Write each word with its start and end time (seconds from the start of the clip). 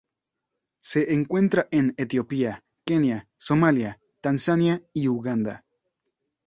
Se 0.81 1.13
encuentra 1.13 1.67
en 1.69 1.93
Etiopía, 1.95 2.63
Kenia, 2.85 3.29
Somalia, 3.37 3.99
Tanzania 4.19 4.81
y 4.93 5.07
Uganda. 5.07 5.63